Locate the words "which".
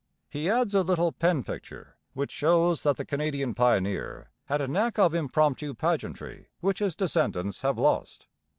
2.13-2.31, 6.59-6.79